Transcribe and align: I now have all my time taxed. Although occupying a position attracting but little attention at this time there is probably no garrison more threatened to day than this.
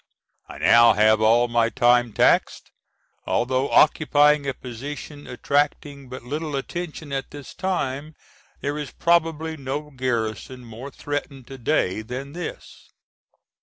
I 0.49 0.57
now 0.57 0.93
have 0.93 1.21
all 1.21 1.47
my 1.47 1.69
time 1.69 2.11
taxed. 2.11 2.71
Although 3.27 3.69
occupying 3.69 4.47
a 4.47 4.53
position 4.55 5.27
attracting 5.27 6.09
but 6.09 6.23
little 6.23 6.55
attention 6.55 7.13
at 7.13 7.29
this 7.29 7.53
time 7.53 8.15
there 8.61 8.79
is 8.79 8.89
probably 8.89 9.57
no 9.57 9.91
garrison 9.91 10.65
more 10.65 10.89
threatened 10.89 11.45
to 11.49 11.59
day 11.59 12.01
than 12.01 12.33
this. 12.33 12.89